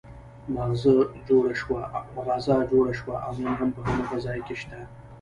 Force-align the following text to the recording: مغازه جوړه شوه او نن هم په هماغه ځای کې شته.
مغازه 2.15 2.55
جوړه 2.71 2.93
شوه 2.99 3.15
او 3.25 3.33
نن 3.43 3.53
هم 3.59 3.69
په 3.75 3.79
هماغه 3.85 4.17
ځای 4.25 4.39
کې 4.47 4.55
شته. 4.61 4.79